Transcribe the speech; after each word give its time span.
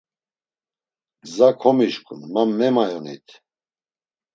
Gza 1.29 1.49
komişǩun, 1.61 2.21
ma 2.33 2.43
memayonit. 2.57 3.27